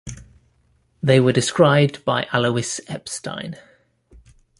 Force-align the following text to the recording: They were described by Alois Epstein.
They 1.03 1.19
were 1.19 1.31
described 1.31 2.03
by 2.05 2.23
Alois 2.33 2.79
Epstein. 2.87 3.55